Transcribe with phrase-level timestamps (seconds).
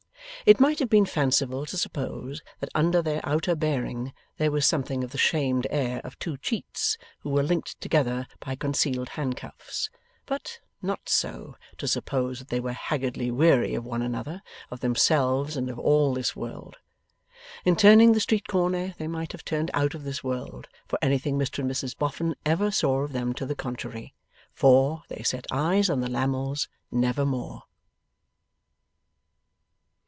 [0.43, 5.03] It might have been fanciful to suppose that under their outer bearing there was something
[5.03, 9.91] of the shamed air of two cheats who were linked together by concealed handcuffs;
[10.25, 14.41] but, not so, to suppose that they were haggardly weary of one another,
[14.71, 16.77] of themselves, and of all this world.
[17.63, 21.37] In turning the street corner they might have turned out of this world, for anything
[21.37, 24.15] Mr and Mrs Boffin ever saw of them to the contrary;
[24.55, 27.65] for, they set eyes on the Lammles never more.